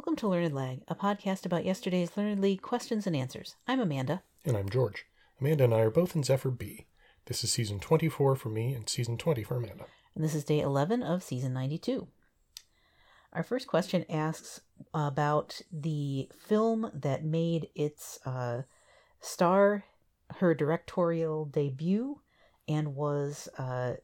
[0.00, 3.56] Welcome to Learned Lag, a podcast about yesterday's Learned League questions and answers.
[3.68, 4.22] I'm Amanda.
[4.46, 5.04] And I'm George.
[5.38, 6.86] Amanda and I are both in Zephyr B.
[7.26, 9.84] This is season 24 for me and season 20 for Amanda.
[10.14, 12.08] And this is day 11 of season 92.
[13.34, 14.62] Our first question asks
[14.94, 18.62] about the film that made its uh,
[19.20, 19.84] star
[20.36, 22.22] her directorial debut
[22.66, 23.96] and was uh,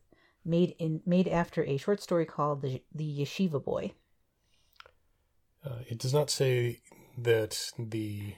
[0.45, 3.93] made in made after a short story called the, the Yeshiva Boy.
[5.67, 6.80] Uh, it does not say
[7.19, 8.34] that the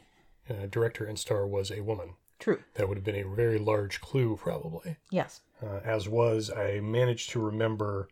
[0.48, 2.14] uh, director and star was a woman.
[2.38, 2.60] True.
[2.74, 4.96] That would have been a very large clue, probably.
[5.10, 5.40] Yes.
[5.62, 8.08] Uh, as was, I managed to remember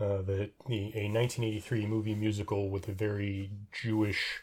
[0.00, 4.40] uh, that the, a 1983 movie musical with a very Jewish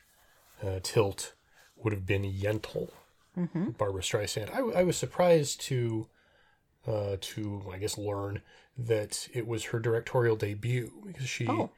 [0.65, 1.33] uh, tilt
[1.75, 2.89] would have been Yentl,
[3.37, 3.69] Mm-hmm.
[3.71, 4.49] Barbra Streisand.
[4.51, 6.07] I, I was surprised to,
[6.87, 8.41] uh, to I guess, learn
[8.79, 11.69] that it was her directorial debut because she, Oh.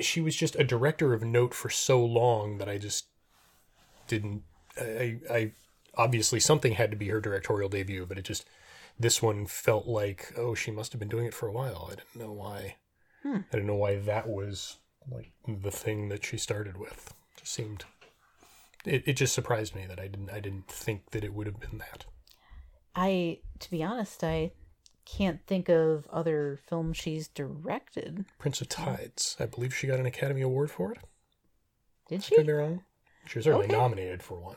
[0.00, 3.06] She was just a director of note for so long that I just
[4.06, 4.42] didn't.
[4.80, 5.52] I, I
[5.96, 8.46] obviously something had to be her directorial debut, but it just
[8.98, 11.88] this one felt like oh she must have been doing it for a while.
[11.92, 12.76] I didn't know why.
[13.22, 13.38] Hmm.
[13.52, 14.76] I didn't know why that was
[15.10, 17.14] like the thing that she started with.
[17.36, 17.84] It just seemed.
[18.84, 21.60] It, it just surprised me that I didn't I didn't think that it would have
[21.60, 22.04] been that.
[22.94, 24.50] I, to be honest, I
[25.16, 28.24] can't think of other films she's directed.
[28.38, 29.36] Prince of Tides.
[29.40, 30.98] I believe she got an Academy Award for it.
[32.08, 32.36] Did she?
[32.36, 32.82] Could be wrong.
[33.26, 33.76] She was certainly Okay.
[33.76, 34.56] nominated for one.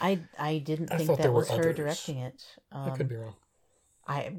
[0.00, 1.76] I I didn't think that was her others.
[1.76, 2.44] directing it.
[2.72, 3.34] Um, I could be wrong.
[4.06, 4.32] I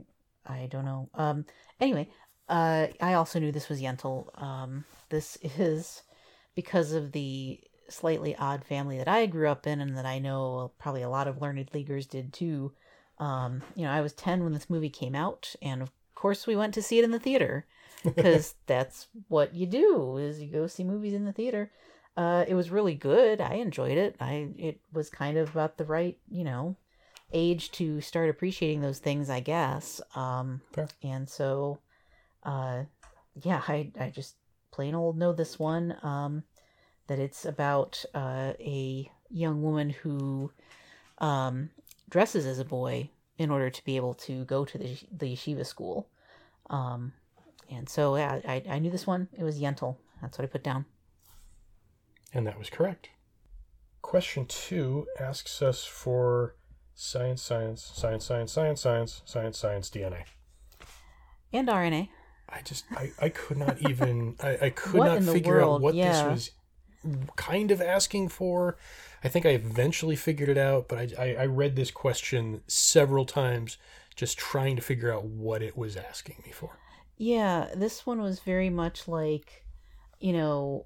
[0.45, 1.09] I don't know.
[1.13, 1.45] Um.
[1.79, 2.09] Anyway,
[2.49, 4.27] uh, I also knew this was Yentl.
[4.41, 4.85] Um.
[5.09, 6.03] This is
[6.55, 10.71] because of the slightly odd family that I grew up in, and that I know
[10.79, 12.73] probably a lot of learned leaguers did too.
[13.23, 13.61] Um.
[13.75, 16.73] You know, I was ten when this movie came out, and of course we went
[16.73, 17.65] to see it in the theater
[18.03, 21.71] because that's what you do is you go see movies in the theater.
[22.15, 23.41] Uh, it was really good.
[23.41, 24.15] I enjoyed it.
[24.19, 26.75] I it was kind of about the right, you know,
[27.31, 30.01] age to start appreciating those things, I guess.
[30.15, 30.87] Um, Fair.
[31.01, 31.79] and so,
[32.43, 32.83] uh,
[33.41, 34.35] yeah, I I just
[34.71, 35.95] plain old know this one.
[36.03, 36.43] Um,
[37.07, 40.51] that it's about uh, a young woman who
[41.17, 41.69] um,
[42.09, 45.65] dresses as a boy in order to be able to go to the the yeshiva
[45.65, 46.09] school.
[46.69, 47.13] Um,
[47.69, 49.27] and so yeah, I I knew this one.
[49.37, 49.97] It was Yentl.
[50.21, 50.85] That's what I put down.
[52.33, 53.09] And that was correct.
[54.01, 56.55] Question two asks us for
[56.95, 60.23] science, science, science, science, science, science, science, science, DNA.
[61.51, 62.09] And RNA.
[62.49, 65.95] I just, I, I could not even, I, I could What not figure out what
[65.95, 66.11] Yeah.
[66.11, 66.51] this was
[67.35, 68.77] kind of asking for.
[69.23, 73.25] I think I eventually figured it out, but I, I, I read this question several
[73.25, 73.77] times
[74.15, 76.77] just trying to figure out what it was asking me for.
[77.17, 79.65] Yeah, this one was very much like,
[80.19, 80.85] you know,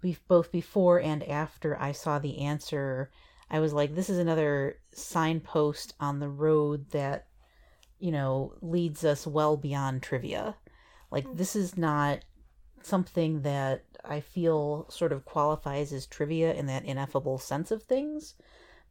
[0.00, 3.10] be- both before and after I saw the answer,
[3.50, 7.26] I was like, this is another signpost on the road that,
[7.98, 10.56] you know, leads us well beyond trivia.
[11.10, 12.24] Like, this is not
[12.86, 18.34] something that I feel sort of qualifies as trivia in that ineffable sense of things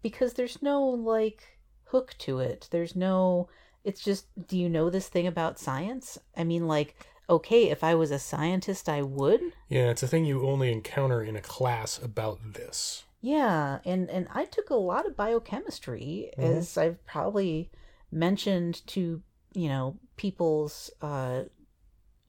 [0.02, 2.68] because there's no, like, hook to it.
[2.72, 3.48] There's no
[3.84, 6.96] it's just do you know this thing about science i mean like
[7.30, 9.40] okay if i was a scientist i would
[9.70, 13.04] Yeah, it's a thing you only encounter in a class about this.
[13.22, 17.70] yeah and and i took a lot of biochemistry as i've probably
[18.12, 19.22] mentioned to
[19.54, 21.44] you know people's uh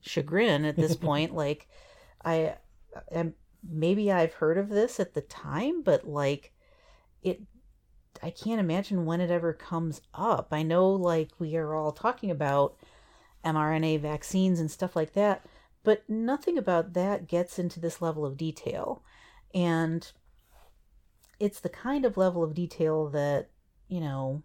[0.07, 1.67] chagrin at this point like
[2.23, 2.55] i
[3.11, 3.33] am
[3.67, 6.53] maybe i've heard of this at the time but like
[7.21, 7.41] it
[8.23, 10.47] i can't imagine when it ever comes up.
[10.51, 12.75] I know like we are all talking about
[13.45, 15.45] mrna vaccines and stuff like that
[15.83, 19.03] but nothing about that gets into this level of detail.
[19.55, 20.11] And
[21.39, 23.49] it's the kind of level of detail that
[23.87, 24.43] you know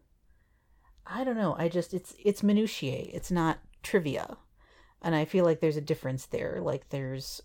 [1.07, 4.37] i don't know i just it's it's minutiae it's not trivia
[5.03, 6.61] and i feel like there's a difference there.
[6.63, 7.43] Like there's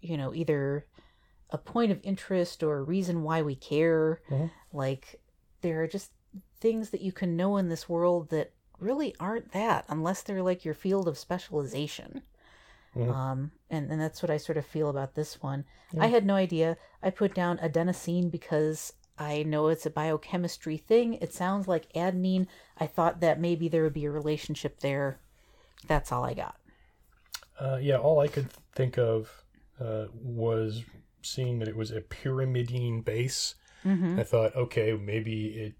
[0.00, 0.86] you know either
[1.50, 4.20] a point of interest or a reason why we care.
[4.30, 4.50] Mhm.
[4.72, 5.20] like
[5.62, 6.12] there are just
[6.60, 10.64] things that you can know in this world that really aren't that unless they're like
[10.64, 12.22] your field of specialization.
[12.96, 13.12] Mhm.
[13.14, 15.64] um and, and that's what i sort of feel about this one.
[15.98, 16.76] I had no idea.
[17.02, 21.14] I put down adenosine because i know it's a biochemistry thing.
[21.14, 22.46] It sounds like adenine.
[22.78, 25.18] I thought that maybe there would be a relationship there.
[25.86, 26.56] That's all i got
[27.60, 29.30] Uh, yeah, all I could think of
[29.80, 30.82] uh, was
[31.22, 33.54] seeing that it was a pyrimidine base.
[33.84, 34.18] mm-hmm.
[34.18, 35.74] I thought, okay, maybe it,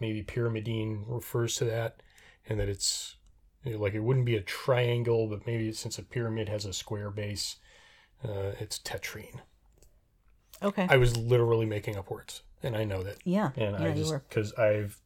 [0.00, 2.02] maybe pyrimidine refers to that,
[2.48, 3.16] and that it's
[3.64, 6.72] you know, like it wouldn't be a triangle, but maybe since a pyramid has a
[6.72, 7.56] square base,
[8.24, 9.42] uh, it's tetrine.
[10.62, 10.86] Okay.
[10.88, 13.18] I was literally making up words, and I know that.
[13.24, 13.50] yeah.
[13.56, 15.00] And yeah, I just because I've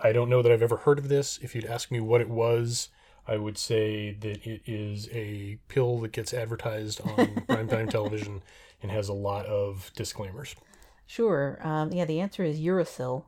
[0.00, 1.38] I don't know that I've ever heard of this.
[1.40, 2.88] If you'd ask me what it was,
[3.26, 7.16] I would say that it is a pill that gets advertised on
[7.48, 8.42] primetime television
[8.82, 10.56] and has a lot of disclaimers.
[11.06, 11.58] Sure.
[11.62, 13.24] Um, yeah, the answer is Uracil.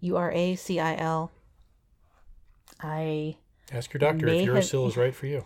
[0.00, 1.30] U R A C I L.
[2.80, 3.36] I
[3.72, 5.44] Ask your doctor if have- Uracil is right for you.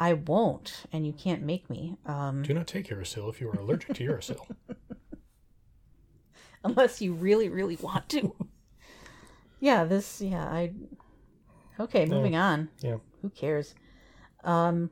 [0.00, 1.96] I won't, and you can't make me.
[2.04, 4.44] Um, Do not take Uracil if you are allergic to Uracil.
[6.64, 8.34] unless you really, really want to.
[9.60, 10.20] yeah, this.
[10.20, 10.72] Yeah, I.
[11.78, 12.68] Okay, moving on.
[12.80, 12.96] Yeah.
[13.24, 13.74] Who cares?
[14.44, 14.90] Um,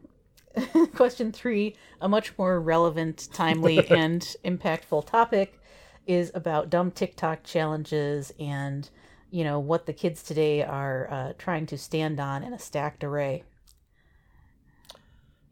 [0.94, 5.60] question three, a much more relevant, timely, and impactful topic,
[6.06, 8.88] is about dumb TikTok challenges and
[9.30, 13.04] you know what the kids today are uh, trying to stand on in a stacked
[13.04, 13.44] array.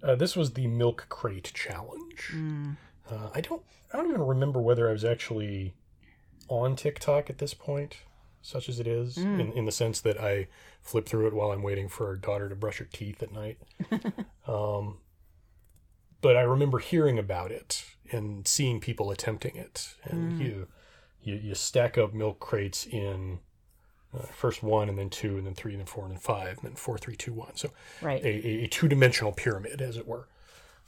[0.02, 2.30] Uh, this was the milk crate challenge.
[3.10, 3.62] Uh, I don't.
[3.92, 5.74] I don't even remember whether I was actually
[6.48, 7.98] on TikTok at this point,
[8.42, 10.48] such as it is, in, in the sense that I
[10.80, 13.58] flip through it while I'm waiting for our daughter to brush her teeth at night.
[14.46, 14.98] um,
[16.20, 20.68] but I remember hearing about it and seeing people attempting it, and you,
[21.22, 23.40] you you stack up milk crates in.
[24.12, 26.58] Uh, first one, and then two, and then three, and then four, and then five,
[26.58, 27.54] and then four, three, two, one.
[27.54, 27.70] So
[28.02, 28.20] Right.
[28.24, 30.26] a, a, a two-dimensional pyramid, as it were.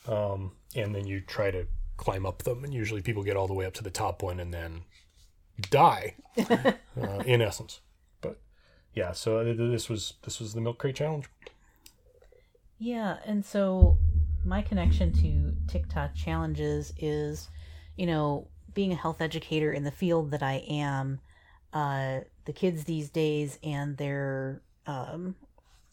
[0.09, 3.55] Um, and then you try to climb up them, and usually people get all the
[3.55, 4.83] way up to the top one and then
[5.61, 6.15] die,
[6.51, 6.73] uh,
[7.25, 7.81] in essence.
[8.21, 8.39] But
[8.95, 11.27] yeah, so th- th- this was this was the milk crate challenge.
[12.79, 13.97] Yeah, and so
[14.45, 17.49] my connection to TikTok challenges is,
[17.97, 21.21] you know, being a health educator in the field that I am,
[21.73, 25.37] uh, the kids these days and their, um,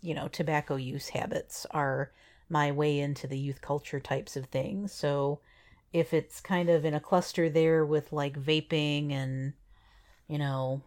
[0.02, 2.12] you know, tobacco use habits are
[2.50, 4.92] my way into the youth culture types of things.
[4.92, 5.40] So
[5.92, 9.54] if it's kind of in a cluster there with like vaping and,
[10.28, 10.82] you know,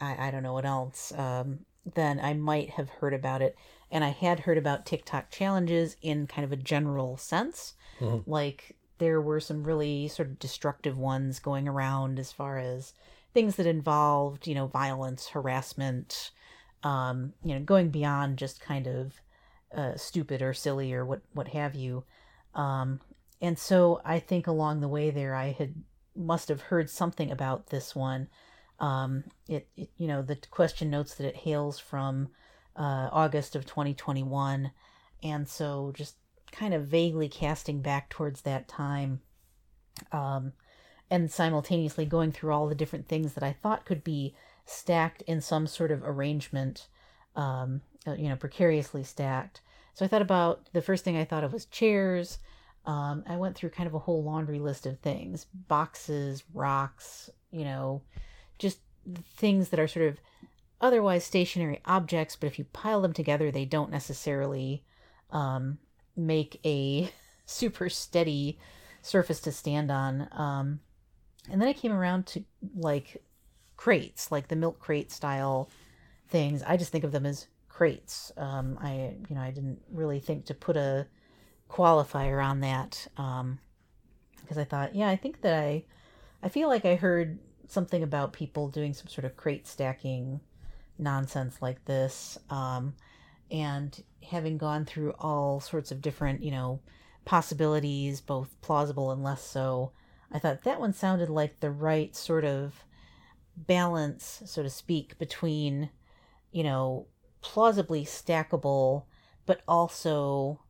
[0.00, 1.60] I, I don't know what else, um,
[1.94, 3.56] then I might have heard about it.
[3.90, 7.74] And I had heard about TikTok challenges in kind of a general sense.
[8.00, 8.24] Mhm.
[8.26, 12.94] Like there were some really sort of destructive ones going around as far as
[13.34, 16.30] things that involved, you know, violence, harassment,
[16.82, 19.20] um, you know, going beyond just kind of
[19.74, 22.04] uh, stupid or silly or what what have you.
[22.54, 23.00] Um,
[23.42, 25.74] and so I think along the way there, I had
[26.14, 28.28] must have heard something about this one.
[28.78, 32.28] Um, it, it you know the question notes that it hails from
[32.76, 34.70] uh, August of 2021,
[35.24, 36.16] and so just
[36.52, 39.20] kind of vaguely casting back towards that time,
[40.12, 40.52] um,
[41.10, 44.36] and simultaneously going through all the different things that I thought could be
[44.66, 46.86] stacked in some sort of arrangement,
[47.34, 49.62] um, uh, you know, precariously stacked.
[49.94, 52.38] So I thought about the first thing I thought of was chairs.
[52.84, 57.64] Um, I went through kind of a whole laundry list of things boxes, rocks, you
[57.64, 58.02] know,
[58.58, 58.78] just
[59.36, 60.18] things that are sort of
[60.80, 64.82] otherwise stationary objects, but if you pile them together, they don't necessarily
[65.30, 65.78] um,
[66.16, 67.10] make a
[67.46, 68.58] super steady
[69.00, 70.28] surface to stand on.
[70.32, 70.80] Um,
[71.50, 72.44] and then I came around to
[72.76, 73.22] like
[73.76, 75.68] crates, like the milk crate style
[76.28, 76.62] things.
[76.64, 78.32] I just think of them as crates.
[78.36, 81.06] Um, I, you know, I didn't really think to put a
[81.72, 83.58] qualifier on that um,
[84.40, 85.84] because I thought, yeah, I think that I,
[86.42, 90.40] I feel like I heard something about people doing some sort of crate stacking
[90.98, 92.94] nonsense like this, um,
[93.50, 96.80] and having gone through all sorts of different, you know,
[97.24, 99.92] possibilities, both plausible and less so.
[100.30, 102.84] I thought that one sounded like the right sort of
[103.56, 105.90] balance, so to speak, between,
[106.50, 107.06] you know,
[107.40, 109.04] plausibly stackable,
[109.46, 110.60] but also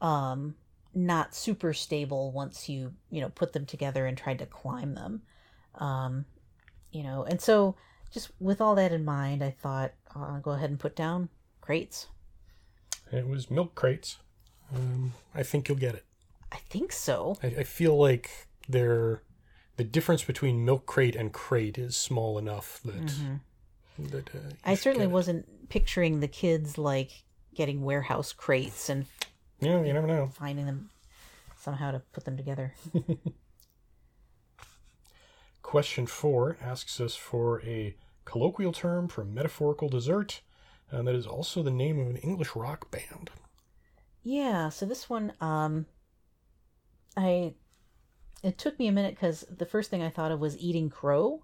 [0.00, 0.54] um,
[0.94, 5.22] not super stable once you, you know, put them together and tried to climb them.
[5.76, 6.24] Um,
[6.90, 7.76] you know, and so
[8.12, 11.28] just with all that in mind, I thought I'll go ahead and put down
[11.60, 12.06] crates.
[13.12, 14.18] It was milk crates.
[14.74, 16.04] Um, I think you'll get it.
[16.50, 17.36] I think so.
[17.42, 18.30] I, I feel like
[18.68, 19.22] they're
[19.76, 23.12] the difference between milk crate and crate is small enough that
[23.98, 27.24] that uh, I certainly wasn't picturing the kids like
[27.54, 29.06] getting warehouse crates and
[29.60, 30.30] Yeah, you never know.
[30.34, 30.90] finding them
[31.56, 32.74] somehow to put them together.
[35.62, 40.42] Question four asks us for a colloquial term for metaphorical dessert,
[40.90, 43.30] and that is also the name of an English rock band.
[44.22, 45.86] Yeah, so this one, um,
[47.16, 47.54] I,
[48.42, 51.42] it took me a minute because the first thing I thought of was eating crow,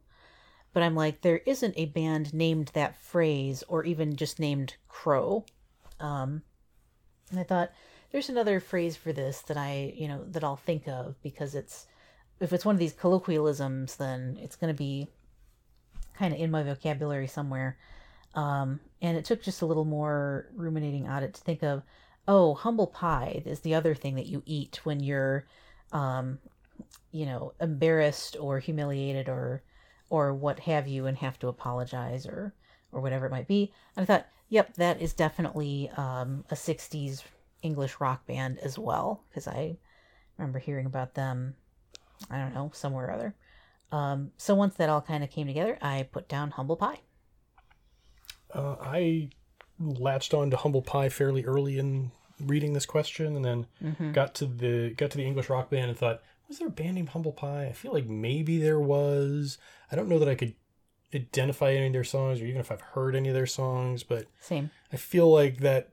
[0.73, 5.45] but I'm like, there isn't a band named that phrase or even just named crow.
[6.01, 6.43] Um,
[7.31, 7.73] and I thought
[8.13, 11.87] there's another phrase for this that I, you know, that I'll think of because it's
[12.41, 15.09] if it's one of these colloquialisms, then it's going to be
[16.15, 17.79] kind of in my vocabulary somewhere.
[18.35, 21.83] Um, and it took just a little more ruminating on it to think of,
[22.27, 25.47] oh, humble pie is the other thing that you eat when you're,
[25.93, 26.39] um,
[27.13, 29.63] you know, embarrassed or humiliated or,
[30.11, 32.55] or what have you, and have to apologize or,
[32.91, 33.73] or whatever it might be.
[33.97, 37.23] And I thought, yep, that is definitely um, a '60s
[37.63, 39.79] English rock band as well, because I
[40.37, 41.55] remember hearing about them.
[42.31, 43.35] I don't know, somewhere or other.
[43.91, 47.01] Um, so once that all kind of came together, I put down humble pie.
[48.55, 49.31] Uh, I
[49.81, 54.13] latched on to humble pie fairly early in reading this question, and then Mm-hmm.
[54.13, 56.95] got to the got to the English rock band and thought, was there a band
[56.95, 57.67] named Humble Pie?
[57.67, 59.59] I feel like maybe there was.
[59.91, 60.55] I don't know that I could
[61.15, 64.27] identify any of their songs, or even if I've heard any of their songs, but
[64.41, 64.71] Same.
[64.93, 65.91] I feel like that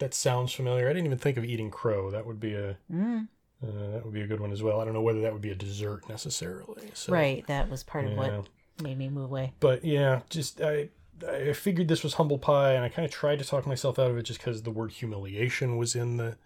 [0.00, 0.86] that sounds familiar.
[0.86, 2.10] I didn't even think of eating crow.
[2.10, 3.28] That would be a Mm,
[3.62, 4.80] uh, that would be a good one as well.
[4.80, 6.90] I don't know whether that would be a dessert necessarily.
[6.94, 7.46] So, right.
[7.46, 8.46] That was part of what
[8.82, 9.52] made me move away.
[9.60, 10.88] but yeah, just I
[11.28, 14.10] I figured this was humble pie, and I kind of tried to talk myself out
[14.10, 16.36] of it just because the word humiliation was in the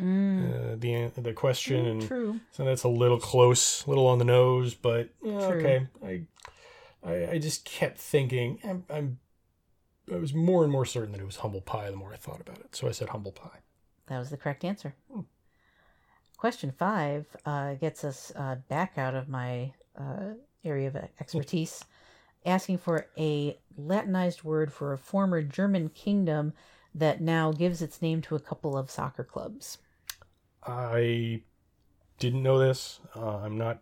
[0.00, 2.40] Mm, uh, the the question, and true.
[2.50, 4.74] so that's a little close, a little on the nose.
[4.74, 6.22] But yeah, okay, I,
[7.04, 9.18] I I just kept thinking I'm, I'm
[10.12, 12.40] I was more and more certain that it was humble pie the more I thought
[12.40, 12.76] about it.
[12.76, 13.60] So I said humble pie.
[14.06, 14.94] That was the correct answer.
[16.36, 20.34] Question five uh, gets us uh, back out of my uh,
[20.64, 21.84] area of expertise,
[22.44, 26.52] asking for a Latinized word for a former German kingdom
[26.94, 29.78] that now gives its name to a couple of soccer clubs.
[30.62, 31.42] I
[32.18, 33.00] didn't know this.
[33.16, 33.80] Uh, I'm not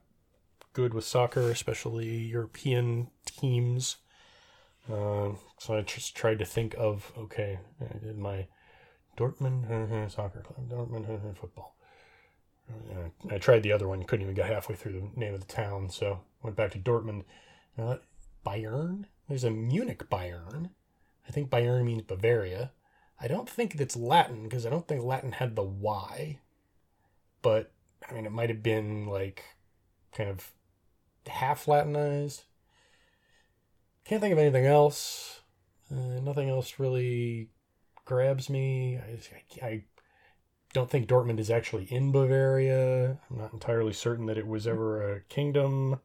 [0.72, 3.96] good with soccer, especially European teams.
[4.90, 8.46] Uh, so I just tried to think of okay, I did my
[9.16, 11.76] Dortmund soccer club, Dortmund football.
[12.70, 15.52] Uh, I tried the other one, couldn't even get halfway through the name of the
[15.52, 17.24] town, so went back to Dortmund.
[18.46, 19.04] Bayern?
[19.28, 20.70] There's a Munich Bayern.
[21.28, 22.72] I think Bayern means Bavaria.
[23.20, 26.40] I don't think it's Latin because I don't think Latin had the Y
[27.42, 27.72] but
[28.08, 29.44] I mean, it might have been like
[30.16, 30.52] kind of
[31.26, 32.44] half Latinized.
[34.04, 35.40] Can't think of anything else.
[35.90, 37.50] Uh, nothing else really
[38.04, 38.98] grabs me.
[38.98, 39.84] I, I
[40.72, 43.18] don't think Dortmund is actually in Bavaria.
[43.30, 46.00] I'm not entirely certain that it was ever a kingdom.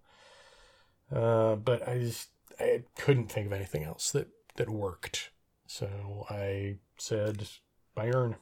[1.12, 4.27] Uh, but I just I couldn't think of anything else that
[4.58, 5.32] that worked.
[5.68, 7.48] So I said
[7.96, 8.36] Bayern.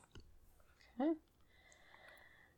[0.99, 1.13] Okay.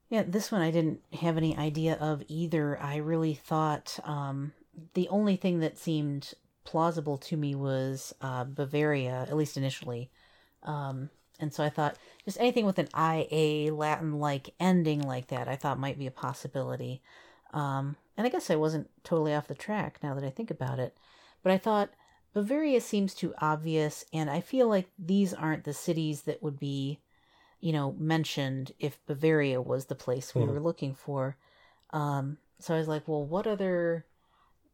[0.10, 2.80] Yeah, this one I didn't have any idea of either.
[2.82, 4.54] I really thought um,
[4.94, 6.34] the only thing that seemed
[6.68, 10.12] plausible to me was uh, Bavaria, at least initially.
[10.64, 11.10] Um,
[11.40, 15.56] and so I thought just anything with an IA Latin like ending like that, I
[15.56, 17.02] thought might be a possibility.
[17.54, 20.80] Um, and I guess I wasn't totally off the track now that I think about
[20.80, 20.98] it.
[21.44, 21.92] But I thought
[22.34, 27.00] Bavaria seems too obvious, and I feel like these aren't the cities that would be
[27.60, 30.54] you know, mentioned if Bavaria was the place we Hmm.
[30.54, 31.38] were looking for.
[31.92, 34.06] Um, so I was like, well, what other,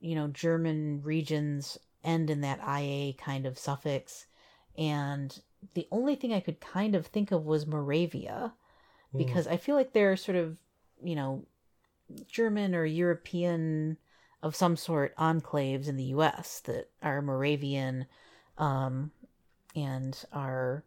[0.03, 4.27] you know, German regions end in that IA kind of suffix?
[4.77, 5.39] And
[5.75, 8.53] the only thing I could kind of think of was Moravia,
[9.11, 9.17] Hmm.
[9.17, 10.57] because I feel like they're sort of,
[11.03, 11.45] you know,
[12.27, 13.97] German or European
[14.41, 18.07] of some sort enclaves in the US that are Moravian
[18.57, 19.11] um,
[19.75, 20.83] and are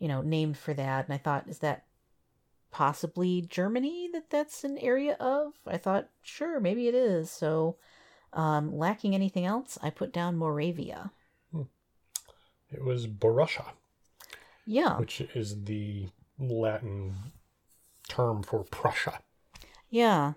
[0.00, 1.06] you know, named for that.
[1.06, 1.86] And I thought, is that
[2.70, 5.54] possibly Germany that that's an area of?
[5.66, 7.30] I thought, sure, maybe it is.
[7.30, 7.76] So,
[8.32, 11.10] um, lacking anything else, I put down Moravia.
[12.72, 13.64] It was Borussia.
[14.66, 16.08] Yeah, which is the
[16.38, 17.14] Latin
[18.08, 19.18] term for Prussia.
[19.88, 20.34] yeah,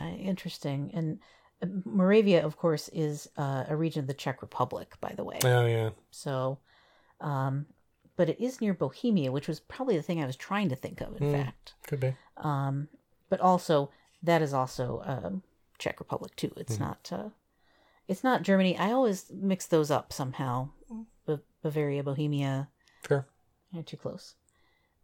[0.00, 0.90] Uh, interesting.
[0.94, 1.18] And
[1.62, 5.38] uh, Moravia, of course, is uh, a region of the Czech Republic, by the way.
[5.44, 6.58] Oh yeah, So,
[7.20, 7.66] um,
[8.16, 11.00] but it is near Bohemia, which was probably the thing I was trying to think
[11.00, 11.18] of.
[11.20, 11.32] In Hmm.
[11.42, 12.14] fact, could be.
[12.36, 12.88] um,
[13.30, 13.90] but also
[14.22, 15.42] that is also um,
[15.82, 16.52] Czech Republic too.
[16.56, 16.80] It's Mhm.
[16.80, 17.08] not.
[17.12, 17.30] Uh,
[18.08, 18.76] it's not Germany.
[18.78, 20.70] I always mix those up somehow.
[21.26, 22.68] Ba- Bavaria, Bohemia,
[23.02, 23.26] Fair.
[23.84, 24.34] too close.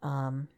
[0.02, 0.48] Um,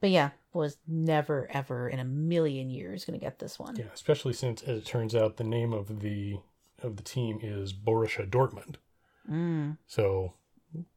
[0.00, 3.76] but yeah, was never ever in a million years gonna get this one.
[3.76, 6.38] Yeah, especially since, as it turns out, the name of the
[6.82, 8.76] of the team is Borussia Dortmund.
[9.28, 10.34] Mm, So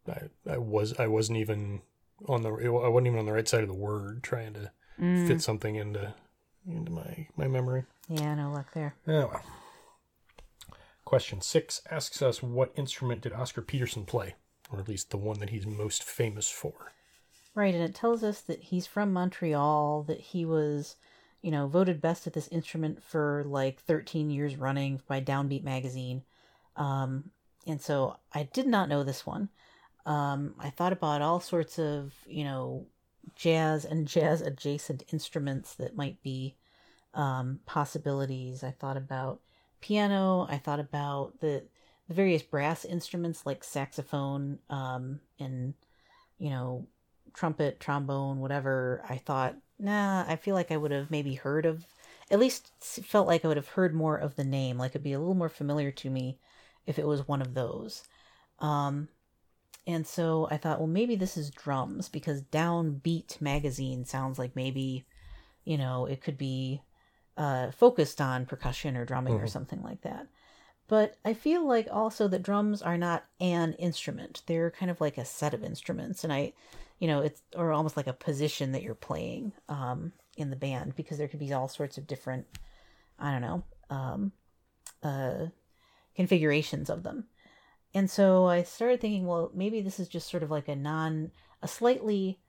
[0.07, 1.81] I I was I wasn't even
[2.27, 5.27] on the I wasn't even on the right side of the word trying to mm.
[5.27, 6.13] fit something into
[6.65, 7.85] into my my memory.
[8.09, 8.95] Yeah, no luck there.
[9.07, 9.41] Oh well.
[11.05, 14.35] Question six asks us what instrument did Oscar Peterson play,
[14.71, 16.91] or at least the one that he's most famous for.
[17.55, 20.95] Right, and it tells us that he's from Montreal, that he was
[21.41, 26.23] you know, voted best at this instrument for like 13 years running by Downbeat magazine.
[26.75, 27.31] Um,
[27.65, 29.49] and so I did not know this one.
[30.05, 32.87] Um, I thought about all sorts of, you know,
[33.35, 36.55] jazz and jazz adjacent instruments that might be
[37.17, 38.63] um, possibilities.
[38.63, 39.41] I thought about
[39.81, 40.47] piano.
[40.49, 41.63] I thought about the,
[42.07, 45.73] the various brass instruments like saxophone um, and,
[46.37, 46.87] you know,
[47.33, 49.03] trumpet, trombone, whatever.
[49.09, 51.85] I thought, nah, I feel like I would have maybe heard of,
[52.29, 54.77] at least felt like I would have heard more of the name.
[54.77, 56.37] Like it'd be a little more familiar to me
[56.85, 58.03] if it was one of those.
[58.59, 59.09] Um,
[59.87, 65.05] and so I thought, well, maybe this is drums because Downbeat magazine sounds like maybe,
[65.63, 66.81] you know, it could be
[67.37, 69.43] uh, focused on percussion or drumming mm-hmm.
[69.43, 70.27] or something like that.
[70.87, 74.41] But I feel like also that drums are not an instrument.
[74.47, 76.23] They're kind of like a set of instruments.
[76.23, 76.53] And I,
[76.99, 80.95] you know, it's, or almost like a position that you're playing um, in the band
[80.95, 82.45] because there could be all sorts of different,
[83.19, 84.31] I don't know, um,
[85.03, 85.47] uh,
[86.15, 87.25] configurations of them.
[87.93, 91.31] And so I started thinking, well, maybe this is just sort of like a non,
[91.61, 92.39] a slightly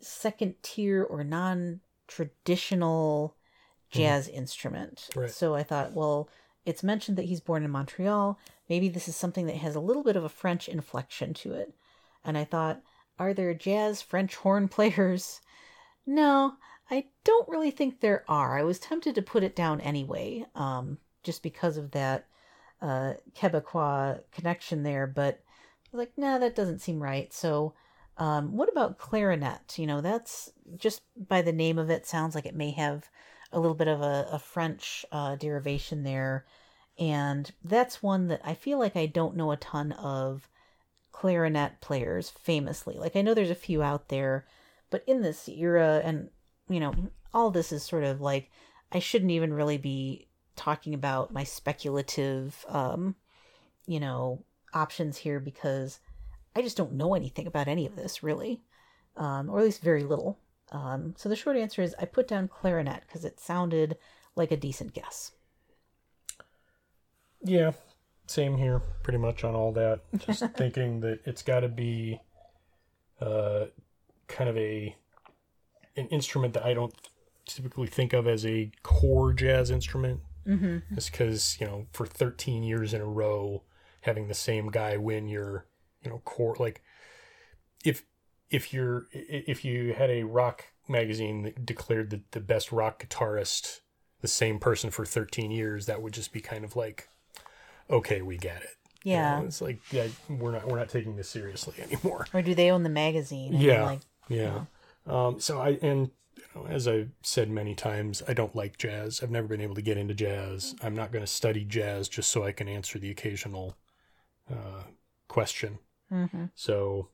[0.00, 3.36] second tier or non traditional.
[3.90, 4.38] Jazz mm-hmm.
[4.38, 5.08] instrument.
[5.14, 5.30] Right.
[5.30, 6.28] So I thought, well,
[6.64, 8.38] it's mentioned that he's born in Montreal.
[8.68, 11.72] Maybe this is something that has a little bit of a French inflection to it.
[12.24, 12.82] And I thought,
[13.18, 15.40] are there jazz French horn players?
[16.06, 16.54] No,
[16.90, 18.58] I don't really think there are.
[18.58, 22.26] I was tempted to put it down anyway, um, just because of that
[22.80, 25.42] uh, Quebecois connection there, but
[25.92, 27.32] like, nah, that doesn't seem right.
[27.32, 27.74] So,
[28.18, 29.78] um, what about clarinet?
[29.78, 33.08] You know, that's just by the name of it sounds like it may have
[33.52, 36.44] a little bit of a, a French uh, derivation there.
[36.98, 40.48] And that's one that I feel like I don't know a ton of
[41.12, 42.94] clarinet players famously.
[42.94, 44.46] Like, I know there's a few out there,
[44.90, 46.30] but in this era, and,
[46.68, 46.94] you know,
[47.32, 48.50] all this is sort of like,
[48.90, 50.26] I shouldn't even really be
[50.56, 53.14] talking about my speculative, um,
[53.86, 54.42] you know,
[54.74, 56.00] options here because
[56.56, 58.62] I just don't know anything about any of this really,
[59.16, 60.38] um, or at least very little.
[60.70, 63.96] Um, so the short answer is I put down clarinet because it sounded
[64.36, 65.32] like a decent guess.
[67.42, 67.72] Yeah,
[68.26, 70.00] same here, pretty much on all that.
[70.18, 72.20] Just thinking that it's got to be
[73.20, 73.66] uh,
[74.26, 74.94] kind of a
[75.96, 76.94] an instrument that I don't
[77.46, 80.20] typically think of as a core jazz instrument.
[80.46, 80.94] Mm-hmm.
[80.94, 83.62] Just because you know, for 13 years in a row,
[84.02, 85.66] having the same guy win your
[86.02, 86.82] you know core like
[87.84, 88.04] if
[88.50, 93.80] if you're if you had a rock magazine that declared that the best rock guitarist
[94.20, 97.08] the same person for 13 years that would just be kind of like
[97.90, 101.16] okay we get it yeah you know, it's like yeah, we're not we're not taking
[101.16, 104.66] this seriously anymore or do they own the magazine yeah like, yeah you
[105.06, 105.26] know.
[105.26, 109.22] um so i and you know, as I've said many times, I don't like jazz.
[109.22, 110.74] I've never been able to get into jazz.
[110.82, 113.76] I'm not going to study jazz just so I can answer the occasional
[114.50, 114.84] uh,
[115.26, 115.78] question.
[116.12, 116.44] Mm-hmm.
[116.54, 117.08] So,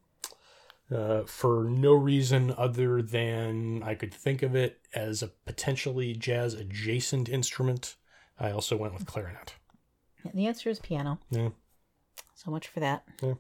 [0.92, 6.54] uh, for no reason other than I could think of it as a potentially jazz
[6.54, 7.96] adjacent instrument,
[8.38, 9.54] I also went with clarinet.
[10.32, 11.18] The answer is piano.
[11.30, 11.50] Yeah.
[12.34, 13.04] So much for that.
[13.22, 13.34] Yeah.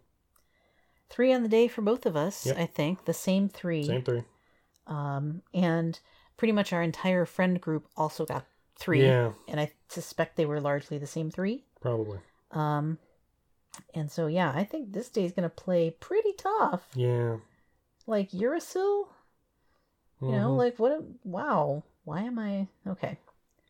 [1.10, 2.58] Three on the day for both of us, yep.
[2.58, 3.04] I think.
[3.04, 3.84] The same three.
[3.84, 4.22] Same three.
[4.86, 5.98] Um, and
[6.36, 9.02] pretty much our entire friend group also got three.
[9.02, 9.32] Yeah.
[9.48, 11.64] And I suspect they were largely the same three.
[11.80, 12.18] Probably.
[12.50, 12.98] Um,
[13.94, 16.86] and so yeah, I think this day is gonna play pretty tough.
[16.94, 17.36] Yeah.
[18.06, 19.06] Like Uracil.
[20.20, 20.36] You mm-hmm.
[20.36, 20.92] know, like what?
[20.92, 21.82] A, wow.
[22.04, 23.18] Why am I okay?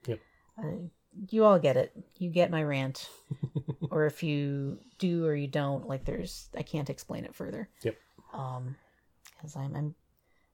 [0.07, 0.21] Yep.
[0.59, 0.89] Uh,
[1.31, 1.93] you all get it.
[2.19, 3.09] You get my rant.
[3.91, 7.69] or if you do or you don't, like there's I can't explain it further.
[7.83, 7.97] Yep.
[8.33, 8.77] Um,
[9.37, 9.95] because I'm I'm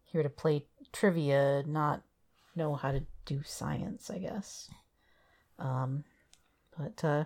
[0.05, 2.03] here to play trivia, not
[2.57, 4.71] know how to do science, I guess.
[5.59, 6.05] Um,
[6.77, 7.25] but, uh,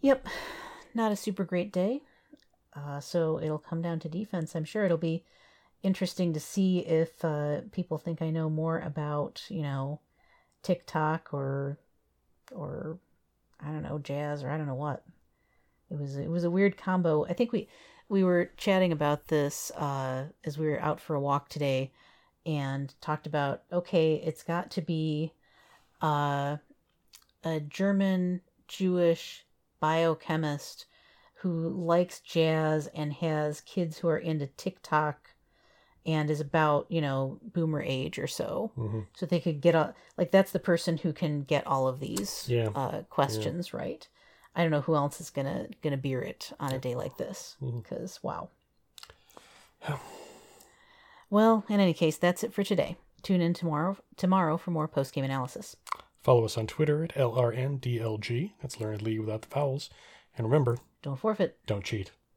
[0.00, 0.26] yep,
[0.94, 2.02] not a super great day.
[2.74, 4.54] Uh, so it'll come down to defense.
[4.54, 5.24] I'm sure it'll be
[5.82, 10.00] interesting to see if uh, people think I know more about, you know,
[10.62, 11.78] TikTok or,
[12.52, 12.98] or
[13.60, 15.04] I don't know, jazz or I don't know what.
[15.90, 17.24] It was it was a weird combo.
[17.26, 17.68] I think we
[18.08, 21.92] we were chatting about this uh, as we were out for a walk today
[22.46, 25.32] and talked about okay, it's got to be
[26.00, 26.58] uh,
[27.44, 29.44] a German Jewish
[29.80, 30.86] biochemist
[31.34, 35.30] who likes jazz and has kids who are into TikTok
[36.06, 38.72] and is about, you know, boomer age or so.
[38.76, 39.00] Mm-hmm.
[39.14, 42.44] So they could get a, like, that's the person who can get all of these
[42.48, 42.68] yeah.
[42.74, 43.78] uh, questions yeah.
[43.78, 44.08] right.
[44.54, 47.56] I don't know who else is gonna gonna beer it on a day like this
[47.60, 48.26] because mm-hmm.
[48.26, 48.48] wow.
[51.30, 52.96] Well, in any case, that's it for today.
[53.22, 55.76] Tune in tomorrow tomorrow for more post game analysis.
[56.22, 58.52] Follow us on Twitter at LRNDLG.
[58.60, 59.90] That's Learned League without the vowels.
[60.36, 61.58] And remember, Don't forfeit.
[61.66, 62.12] don't cheat.